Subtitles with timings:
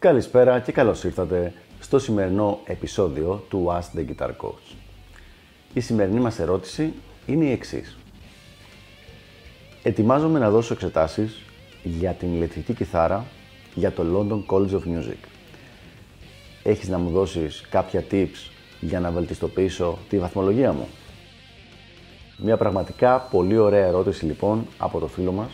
[0.00, 4.74] Καλησπέρα και καλώς ήρθατε στο σημερινό επεισόδιο του Ask the Guitar Coach.
[5.74, 6.92] Η σημερινή μας ερώτηση
[7.26, 7.96] είναι η εξής.
[9.82, 11.42] Ετοιμάζομαι να δώσω εξετάσεις
[11.82, 13.24] για την ηλεκτρική κιθάρα
[13.74, 15.28] για το London College of Music.
[16.62, 20.88] Έχεις να μου δώσεις κάποια tips για να βελτιστοποιήσω τη βαθμολογία μου;
[22.36, 25.50] Μια πραγματικά πολύ ωραία ερώτηση λοιπόν από το φίλο μας,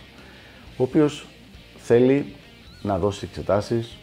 [0.77, 1.27] ο οποίος
[1.77, 2.35] θέλει
[2.83, 3.99] να δώσει εξετάσεις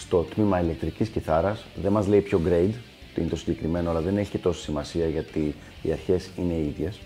[0.00, 1.64] στο τμήμα ηλεκτρικής κιθάρας.
[1.82, 2.74] Δεν μας λέει ποιο grade,
[3.14, 6.66] τι είναι το συγκεκριμένο, αλλά δεν έχει και τόσο σημασία γιατί οι αρχές είναι οι
[6.66, 7.00] ίδιες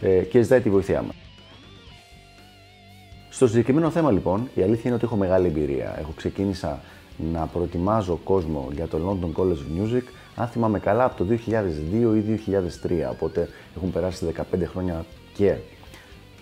[0.00, 1.14] ε, και ζητάει τη βοήθειά μας.
[3.30, 5.96] Στο συγκεκριμένο θέμα λοιπόν, η αλήθεια είναι ότι έχω μεγάλη εμπειρία.
[5.98, 6.80] Έχω ξεκίνησα
[7.32, 10.02] να προετοιμάζω κόσμο για το London College of Music,
[10.36, 11.36] αν θυμάμαι καλά, από το 2002
[12.16, 12.40] ή
[12.86, 15.56] 2003, οπότε έχουν περάσει 15 χρόνια και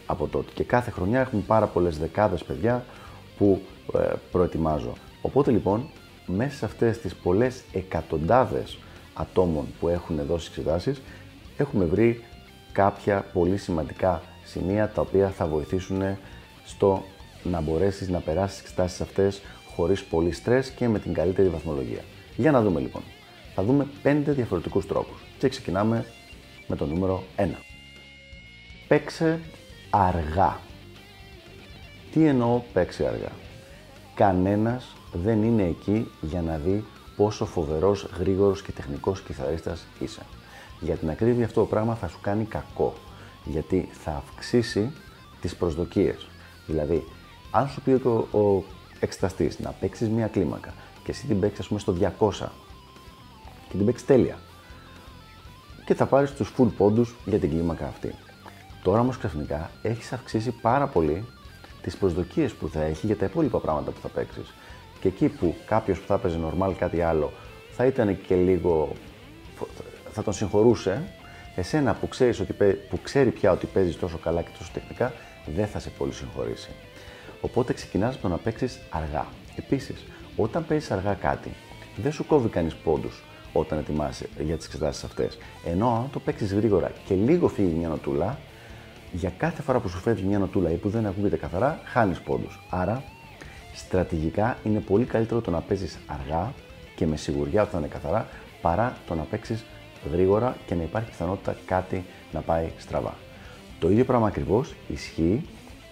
[0.06, 0.50] από τότε.
[0.55, 2.84] Και κάθε χρονιά έχουν πάρα πολλές δεκάδες παιδιά
[3.38, 3.62] που
[3.94, 4.92] ε, προετοιμάζω.
[5.27, 5.89] Οπότε λοιπόν,
[6.27, 8.78] μέσα σε αυτές τις πολλές εκατοντάδες
[9.14, 11.03] ατόμων που έχουν δώσει εξετάσεις,
[11.56, 12.25] έχουμε βρει
[12.72, 16.03] κάποια πολύ σημαντικά σημεία τα οποία θα βοηθήσουν
[16.64, 17.05] στο
[17.42, 19.41] να μπορέσεις να περάσεις τις εξετάσεις αυτές
[19.75, 22.00] χωρίς πολύ στρες και με την καλύτερη βαθμολογία.
[22.36, 23.03] Για να δούμε λοιπόν.
[23.55, 26.05] Θα δούμε πέντε διαφορετικούς τρόπους και ξεκινάμε
[26.66, 27.47] με το νούμερο 1.
[28.88, 29.41] Παίξε
[29.91, 30.61] αργά.
[32.12, 33.33] Τι εννοώ παίξε αργά;
[34.14, 36.84] Κανένας δεν είναι εκεί για να δει
[37.16, 40.22] πόσο φοβερός, γρήγορος και τεχνικός κιθαρίστας είσαι.
[40.80, 42.94] Για την ακρίβεια αυτό το πράγμα θα σου κάνει κακό,
[43.44, 44.92] γιατί θα αυξήσει
[45.40, 46.26] τις προσδοκίες.
[46.66, 47.04] Δηλαδή,
[47.50, 48.64] αν σου πει ο, ο
[49.00, 52.48] εξεταστής να παίξεις μία κλίμακα και εσύ την παίξεις ας πούμε στο 200
[53.68, 54.38] και την παίξεις τέλεια
[55.84, 58.14] και θα πάρεις τους full πόντους για την κλίμακα αυτή.
[58.82, 61.24] Τώρα όμως ξαφνικά έχεις αυξήσει πάρα πολύ
[61.82, 64.54] τις προσδοκίες που θα έχει για τα υπόλοιπα πράγματα που θα παίξεις.
[65.04, 67.32] Και εκεί που κάποιος που θα παίζει normal κάτι άλλο
[67.70, 68.92] θα ήταν και λίγο.
[70.12, 71.03] θα τον συγχωρούσε,
[71.56, 72.53] εσένα που, ξέρεις ότι,
[72.88, 75.12] που ξέρει πια ότι παίζεις τόσο καλά και τόσο τεχνικά,
[75.47, 76.70] δεν θα σε πολύ συγχωρήσει.
[77.41, 79.26] Οπότε ξεκινάς με το να παίξεις αργά.
[79.56, 80.04] Επίσης,
[80.37, 81.50] όταν παίζεις αργά κάτι,
[81.97, 83.22] δεν σου κόβει κανείς πόντους
[83.53, 85.38] όταν ετοιμάσαι για τις εξετάσεις αυτές.
[85.65, 88.38] Ενώ αν το παίξεις γρήγορα και λίγο φύγει μια νοτούλα,
[89.12, 92.60] για κάθε φορά που σου φεύγει μια νοτούλα ή που δεν ακούγεται καθαρά, χάνεις πόντους.
[92.71, 93.03] Άρα
[93.74, 96.52] στρατηγικά είναι πολύ καλύτερο το να παίζεις αργά
[96.96, 98.28] και με σιγουριά ότι θα είναι καθαρά
[98.62, 99.64] παρά το να παίξεις
[100.12, 103.14] γρήγορα και να υπάρχει πιθανότητα κάτι να πάει στραβά.
[103.78, 105.48] Το ίδιο πράγμα ακριβώς ισχύει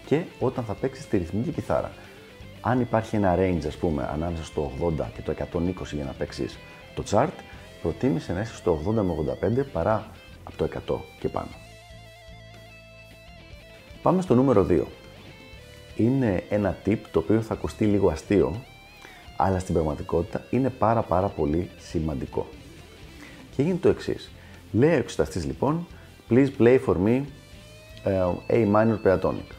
[0.07, 1.93] και όταν θα παίξεις τη ρυθμική κιθάρα.
[2.61, 6.59] Αν υπάρχει ένα range, ας πούμε, ανάμεσα στο 80 και το 120 για να παίξεις
[6.95, 7.37] το chart,
[7.83, 9.13] προτίμησε να είσαι στο 80 με
[9.61, 10.07] 85 παρά
[10.45, 11.49] από το 100 και πάνω.
[14.03, 14.85] Πάμε στο νούμερο 2
[15.97, 18.63] είναι ένα tip το οποίο θα ακουστεί λίγο αστείο,
[19.37, 22.47] αλλά στην πραγματικότητα είναι πάρα πάρα πολύ σημαντικό.
[23.57, 24.31] Και γίνεται το εξής.
[24.73, 25.87] Λέει ο εξεταστής λοιπόν,
[26.31, 27.23] please play for me
[28.05, 29.53] uh, A minor pentatonic.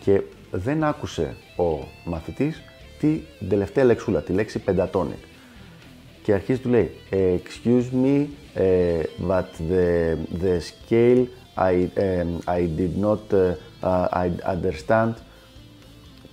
[0.00, 2.62] Και δεν άκουσε ο μαθητής
[3.00, 5.24] τη τελευταία λεξούλα, τη λέξη pentatonic.
[6.22, 8.26] Και αρχίζει του λέει, excuse me,
[8.56, 11.26] uh, but the, the scale
[11.56, 15.12] I, uh, I did not uh, I understand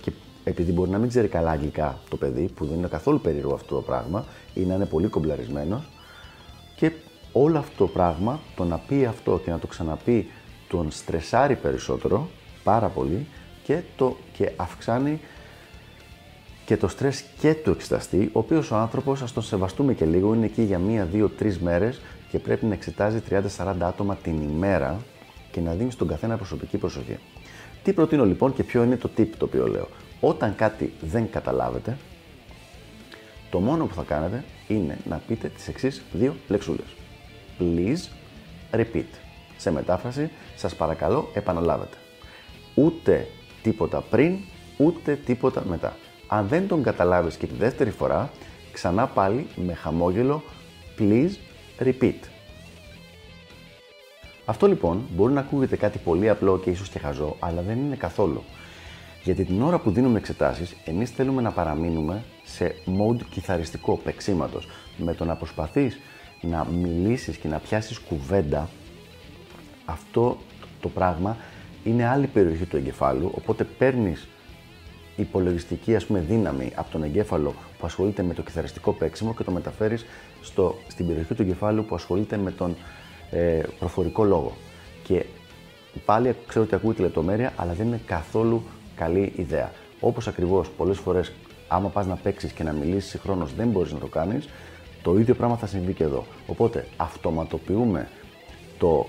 [0.00, 0.12] και
[0.44, 3.74] επειδή μπορεί να μην ξέρει καλά αγγλικά το παιδί, που δεν είναι καθόλου περίεργο αυτό
[3.74, 5.82] το πράγμα, ή να είναι πολύ κομπλαρισμένος.
[6.76, 6.92] Και
[7.32, 10.30] όλο αυτό το πράγμα, το να πει αυτό και να το ξαναπεί,
[10.68, 12.28] τον στρεσάρει περισσότερο,
[12.64, 13.26] πάρα πολύ,
[13.64, 15.20] και, το, και αυξάνει
[16.64, 20.34] και το στρες και του εξεταστή, ο οποίος ο άνθρωπος, ας τον σεβαστούμε και λίγο,
[20.34, 22.00] είναι εκεί για μία, δύο, τρεις μέρες
[22.30, 23.40] και πρέπει να εξετάζει 30-40
[23.80, 24.96] άτομα την ημέρα
[25.50, 27.18] και να δίνει στον καθένα προσωπική προσοχή.
[27.88, 29.88] Τι προτείνω λοιπόν και ποιο είναι το tip το οποίο λέω.
[30.20, 31.96] Όταν κάτι δεν καταλάβετε,
[33.50, 36.86] το μόνο που θα κάνετε είναι να πείτε τις εξής δύο λεξούλες.
[37.58, 38.08] Please
[38.70, 39.04] repeat.
[39.56, 41.96] Σε μετάφραση, σας παρακαλώ επαναλάβετε.
[42.74, 43.26] Ούτε
[43.62, 44.36] τίποτα πριν,
[44.76, 45.96] ούτε τίποτα μετά.
[46.26, 48.30] Αν δεν τον καταλάβεις και τη δεύτερη φορά,
[48.72, 50.42] ξανά πάλι με χαμόγελο,
[50.98, 51.32] please
[51.78, 52.37] repeat.
[54.48, 57.96] Αυτό λοιπόν μπορεί να ακούγεται κάτι πολύ απλό και ίσως και χαζό, αλλά δεν είναι
[57.96, 58.42] καθόλου.
[59.24, 64.68] Γιατί την ώρα που δίνουμε εξετάσεις, εμείς θέλουμε να παραμείνουμε σε mode κιθαριστικό παίξήματος.
[64.96, 65.98] Με το να προσπαθείς
[66.40, 68.68] να μιλήσεις και να πιάσεις κουβέντα,
[69.84, 70.36] αυτό
[70.80, 71.36] το πράγμα
[71.84, 74.28] είναι άλλη περιοχή του εγκεφάλου, οπότε παίρνεις
[75.16, 79.50] υπολογιστική ας πούμε, δύναμη από τον εγκέφαλο που ασχολείται με το κιθαριστικό παίξιμο και το
[79.50, 80.04] μεταφέρεις
[80.42, 82.76] στο, στην περιοχή του εγκεφάλου που ασχολείται με τον
[83.30, 84.52] ε, προφορικό λόγο.
[85.02, 85.24] Και
[86.04, 88.62] πάλι ξέρω ότι ακούγεται λεπτομέρεια, αλλά δεν είναι καθόλου
[88.96, 89.70] καλή ιδέα.
[90.00, 91.32] Όπως ακριβώς πολλές φορές
[91.68, 94.48] άμα πας να παίξεις και να μιλήσεις συγχρόνως δεν μπορείς να το κάνεις,
[95.02, 96.26] το ίδιο πράγμα θα συμβεί και εδώ.
[96.46, 98.08] Οπότε αυτοματοποιούμε
[98.78, 99.06] το,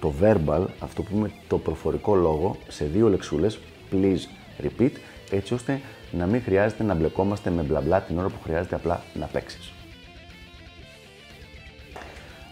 [0.00, 3.58] το verbal, αυτό που πούμε το προφορικό λόγο, σε δύο λεξούλες,
[3.92, 4.20] please
[4.62, 4.90] repeat,
[5.30, 5.80] έτσι ώστε
[6.12, 9.72] να μην χρειάζεται να μπλεκόμαστε με μπλα μπλα την ώρα που χρειάζεται απλά να παίξεις.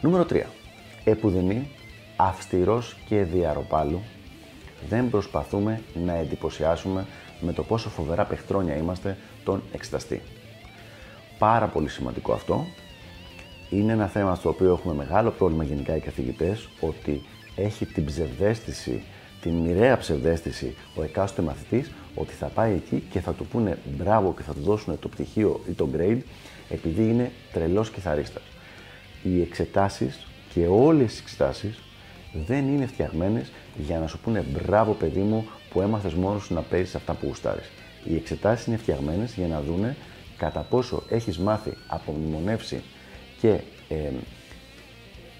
[0.00, 0.42] Νούμερο 3.
[1.08, 1.68] Επουδενή,
[2.16, 4.00] αυστηρός και διαρροπάλου,
[4.88, 7.06] δεν προσπαθούμε να εντυπωσιάσουμε
[7.40, 10.22] με το πόσο φοβερά παιχτρόνια είμαστε τον εξεταστή.
[11.38, 12.64] Πάρα πολύ σημαντικό αυτό.
[13.70, 17.22] Είναι ένα θέμα στο οποίο έχουμε μεγάλο πρόβλημα γενικά οι καθηγητές, ότι
[17.56, 19.02] έχει την ψευδέστηση,
[19.40, 24.34] την μοιραία ψευδέστηση ο εκάστοτε μαθητής ότι θα πάει εκεί και θα του πούνε μπράβο
[24.36, 26.20] και θα του δώσουν το πτυχίο ή το grade
[26.68, 28.42] επειδή είναι τρελός κιθαρίστας.
[29.22, 30.25] Οι εξετάσεις
[30.56, 31.78] και όλες οι εξετάσεις
[32.46, 36.60] δεν είναι φτιαγμένες για να σου πούνε μπράβο παιδί μου που έμαθες μόνος σου να
[36.60, 37.70] παίζεις αυτά που γουστάρεις.
[38.04, 39.96] Οι εξετάσεις είναι φτιαγμένες για να δούνε
[40.36, 42.82] κατά πόσο έχεις μάθει, απομνημονεύσει
[43.40, 44.10] και ε,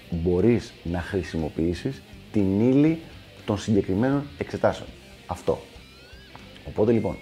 [0.09, 2.99] μπορείς να χρησιμοποιήσεις την ύλη
[3.45, 4.89] των συγκεκριμένων εξετάσεων.
[5.27, 5.61] Αυτό.
[6.67, 7.17] Οπότε λοιπόν,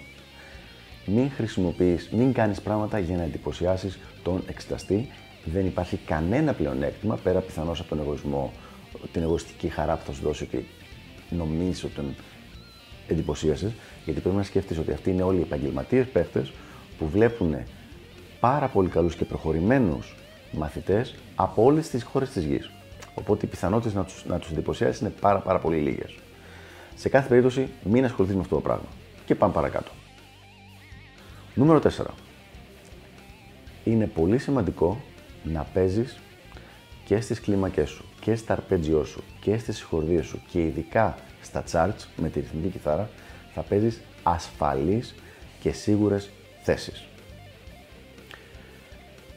[1.06, 5.08] μην χρησιμοποιείς, μην κάνεις πράγματα για να εντυπωσιάσεις τον εξεταστή.
[5.52, 8.52] Δεν υπάρχει κανένα πλεονέκτημα πέρα πιθανώς από τον εγωισμό,
[9.12, 10.58] την εγωιστική χαρά που θα σου δώσει και
[11.30, 12.14] νομίζεις ότι τον
[13.08, 13.72] εντυπωσίασες,
[14.04, 16.52] γιατί πρέπει να σκεφτείς ότι αυτοί είναι όλοι οι επαγγελματίες παίχτες
[16.98, 17.56] που βλέπουν
[18.40, 20.16] πάρα πολύ καλούς και προχωρημένους
[20.52, 22.70] μαθητές από όλες τις χώρες της γης.
[23.14, 26.14] Οπότε οι πιθανότητες να τους να τους εντυπωσιάσεις είναι πάρα, πάρα πολύ λίγες.
[26.94, 28.86] Σε κάθε περίπτωση, μην ασχοληθείς με αυτό το πράγμα.
[29.24, 29.90] Και πάμε παρακάτω.
[31.54, 32.14] Νούμερο 4.
[33.84, 35.00] Είναι πολύ σημαντικό
[35.52, 36.18] να παίζεις
[37.04, 41.64] και στις κλίμακές σου και στα αρπέτζιό σου και στις συγχορδίες σου και ειδικά στα
[41.72, 43.10] charts με τη ρυθμική κιθάρα
[43.54, 45.14] θα παίζεις ασφαλείς
[45.60, 46.30] και σίγουρες
[46.62, 47.04] θέσεις.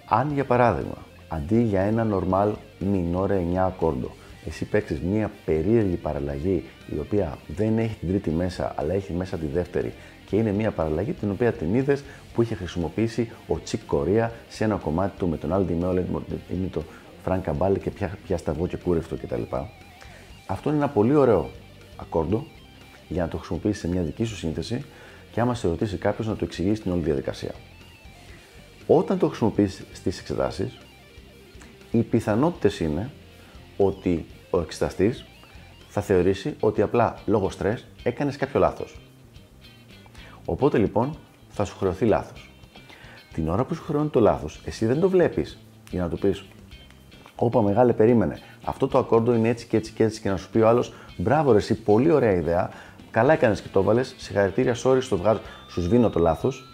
[0.06, 0.98] Αν για παράδειγμα,
[1.28, 2.54] αντί για ένα normal
[2.94, 4.12] minore 9 ακόρντο,
[4.46, 6.64] εσύ παίξεις μια περίεργη παραλλαγή
[6.96, 9.94] η οποία δεν έχει την τρίτη μέσα αλλά έχει μέσα τη δεύτερη
[10.26, 12.04] και είναι μια παραλλαγή την οποία την είδες
[12.34, 16.04] που είχε χρησιμοποιήσει ο Τσικ Κορία σε ένα κομμάτι του με τον Aldi Meolet,
[16.54, 16.84] είναι το
[17.26, 19.42] Frank Μπάλι και πια, πια σταυρό και κούρευτο κτλ.
[20.46, 21.50] Αυτό είναι ένα πολύ ωραίο
[21.96, 22.46] ακόρντο
[23.08, 24.86] για να το χρησιμοποιήσεις σε μια δική σου σύνθεση
[25.32, 27.52] και άμα σε ρωτήσει κάποιος να το εξηγήσει την όλη διαδικασία.
[28.88, 30.78] Όταν το χρησιμοποιείς στις εξετάσεις,
[31.92, 33.10] οι πιθανότητες είναι
[33.80, 35.26] ότι ο εξεταστής
[35.88, 39.00] θα θεωρήσει ότι απλά λόγω στρες έκανες κάποιο λάθος.
[40.46, 41.18] Οπότε λοιπόν
[41.50, 42.52] θα σου χρεωθεί λάθος.
[43.34, 45.58] Την ώρα που σου χρεώνει το λάθος, εσύ δεν το βλέπεις
[45.92, 46.44] για να του πεις
[47.36, 48.40] Όπα μεγάλε περίμενε.
[48.64, 50.94] Αυτό το ακόρντο είναι έτσι και έτσι και έτσι και να σου πει ο άλλος
[51.18, 52.70] Μπράβο, ρε, εσύ, πολύ ωραία ιδέα.
[53.12, 54.16] Καλά έκανες και το έβαλες.
[54.18, 55.40] Συγχαρητήρια, sorry, στο βγάζω.
[55.70, 56.70] Σου σβήνω το λάθος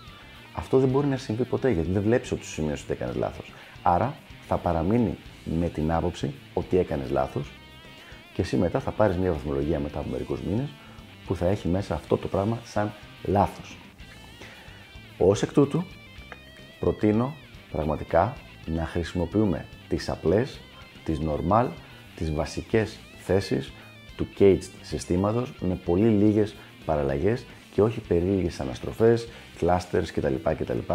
[0.56, 3.54] αυτό δεν μπορεί να συμβεί ποτέ γιατί δεν βλέπεις ότι σου σημείωσε ότι έκανες λάθος.
[3.84, 4.16] Άρα
[4.48, 7.52] θα παραμείνει με την άποψη ότι έκανες λάθος
[8.34, 10.70] και εσύ μετά θα πάρεις μια βαθμολογία μετά από μερικούς μήνες
[11.26, 12.92] που θα έχει μέσα αυτό το πράγμα σαν
[13.24, 13.78] λάθος.
[15.18, 15.84] Ω εκ τούτου,
[16.80, 17.34] προτείνω
[17.72, 20.60] πραγματικά να χρησιμοποιούμε τις απλές,
[21.04, 21.68] τις normal,
[22.16, 23.72] τις βασικές θέσεις
[24.16, 26.56] του caged συστήματος με πολύ λίγες
[26.86, 29.28] παραλλαγές και όχι περίεργες αναστροφές,
[29.60, 30.36] clusters κτλ.
[30.44, 30.94] κτλ.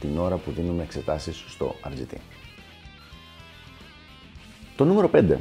[0.00, 2.16] την ώρα που δίνουμε εξετάσεις στο RGT.
[4.80, 5.36] Το νούμερο 5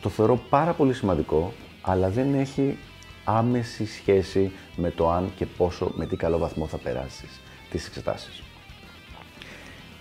[0.00, 2.76] το θεωρώ πάρα πολύ σημαντικό, αλλά δεν έχει
[3.24, 8.42] άμεση σχέση με το αν και πόσο, με τι καλό βαθμό θα περάσεις τις εξετάσεις.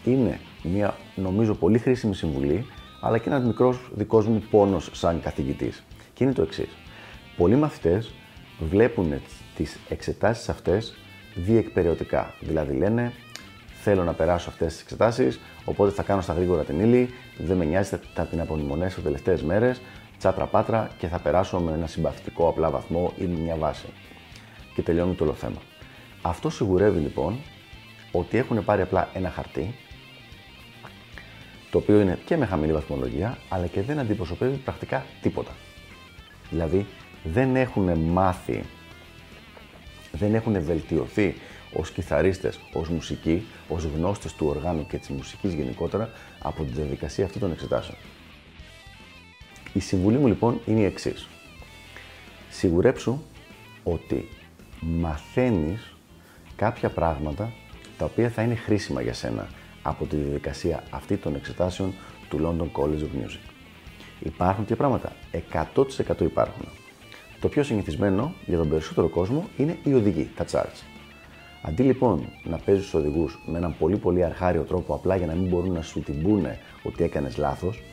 [0.03, 2.65] Είναι μια, νομίζω, πολύ χρήσιμη συμβουλή,
[3.01, 5.83] αλλά και ένας μικρός δικός μου πόνος σαν καθηγητής.
[6.13, 6.69] Και είναι το εξής.
[7.37, 8.13] Πολλοί μαθητές
[8.59, 9.13] βλέπουν
[9.55, 10.93] τις εξετάσεις αυτές
[11.35, 12.33] διεκπαιρεωτικά.
[12.39, 13.13] Δηλαδή λένε
[13.87, 17.65] θέλω να περάσω αυτές τις εξετάσεις, οπότε θα κάνω στα γρήγορα την ύλη, δεν με
[17.65, 19.81] νοιάζει, θα την απομνημονέσω τελευταίες μέρες,
[20.17, 23.85] τσάτρα πάτρα και θα περάσω με ένα συμπαθητικό απλά βαθμό ή με μια βάση.
[24.75, 25.61] Και τελειώνει το όλο θέμα.
[26.21, 27.39] Αυτό σιγουρεύει λοιπόν
[28.11, 29.75] ότι έχουν πάρει απλά ένα χαρτί,
[31.71, 35.51] το οποίο είναι και με χαμηλή βαθμολογία, αλλά και δεν αντιπροσωπεύει πρακτικά τίποτα.
[36.49, 36.85] Δηλαδή,
[37.23, 38.63] δεν έχουν μάθει,
[40.11, 41.35] δεν έχουν βελτιωθεί
[41.75, 47.25] ως κιθαρίστες, ως μουσικοί, ως γνώστες του οργάνου και της μουσικής γενικότερα από τη διαδικασία
[47.25, 47.97] αυτή των εξετάσεων.
[49.73, 51.27] Η συμβουλή μου λοιπόν είναι η εξής.
[52.49, 53.21] Σιγουρέψου
[53.83, 54.27] ότι
[54.79, 55.95] μαθαίνεις
[56.55, 57.51] κάποια πράγματα
[57.97, 59.47] τα οποία θα είναι χρήσιμα για σένα
[59.81, 61.93] από τη διαδικασία αυτή των εξετάσεων
[62.29, 63.49] του London College of Music.
[64.19, 65.11] Υπάρχουν και πράγματα.
[65.75, 66.67] 100% υπάρχουν.
[67.39, 70.94] Το πιο συνηθισμένο για τον περισσότερο κόσμο είναι οι οδηγοί, τα charts.
[71.67, 75.33] Αντί λοιπόν να παίζεις του οδηγούς με έναν πολύ πολύ αρχάριο τρόπο απλά για να
[75.33, 77.83] μην μπορούν να σου την πούνε ότι έκανες λάθος,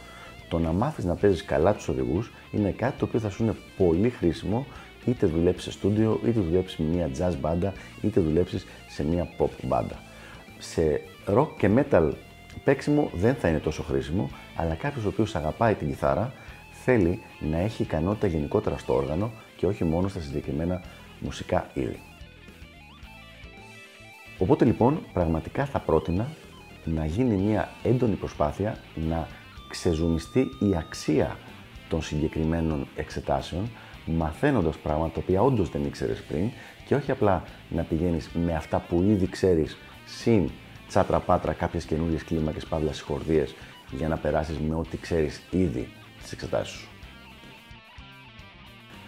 [0.49, 3.55] το να μάθεις να παίζεις καλά τους οδηγούς είναι κάτι το οποίο θα σου είναι
[3.77, 4.67] πολύ χρήσιμο
[5.05, 9.49] είτε δουλέψεις σε στούντιο, είτε δουλέψεις με μια jazz μπάντα, είτε δουλέψεις σε μια pop
[9.63, 9.99] μπάντα.
[10.59, 12.11] Σε rock και metal
[12.65, 16.33] παίξιμο δεν θα είναι τόσο χρήσιμο, αλλά κάποιος ο οποίος αγαπάει την κιθάρα
[16.85, 20.83] θέλει να έχει ικανότητα γενικότερα στο όργανο και όχι μόνο στα συγκεκριμένα
[21.21, 22.01] μουσικά είδη.
[24.43, 26.29] Οπότε λοιπόν πραγματικά θα πρότεινα
[26.85, 29.29] να γίνει μια έντονη προσπάθεια να
[29.69, 31.37] ξεζουμιστεί η αξία
[31.89, 33.71] των συγκεκριμένων εξετάσεων,
[34.05, 36.51] μαθαίνοντας πράγματα τα οποία όντως δεν ήξερες πριν
[36.87, 40.51] και όχι απλά να πηγαίνεις με αυτά που ήδη ξέρεις συν
[40.89, 43.55] τσάτρα πάτρα κάποιες καινούριες κλίμακες παύλα συγχορδίες
[43.91, 46.89] για να περάσεις με ό,τι ξέρεις ήδη στις εξετάσεις σου.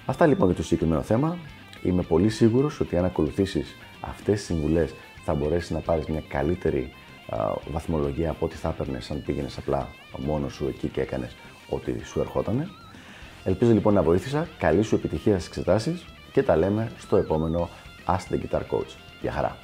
[0.07, 1.38] Αυτά λοιπόν για το συγκεκριμένο θέμα.
[1.83, 6.93] Είμαι πολύ σίγουρος ότι αν ακολουθήσεις αυτές τις συμβουλές θα μπορέσεις να πάρεις μια καλύτερη
[7.28, 9.88] α, βαθμολογία από ό,τι θα έπαιρνες αν πήγαινες απλά
[10.19, 11.37] μόνος σου εκεί και έκανες
[11.69, 12.69] ό,τι σου ερχότανε.
[13.45, 14.49] Ελπίζω λοιπόν να βοήθησα.
[14.59, 17.69] Καλή σου επιτυχία στις εξετάσεις και τα λέμε στο επόμενο
[18.07, 18.97] Ask the Guitar Coach.
[19.21, 19.57] Γεια χαρά!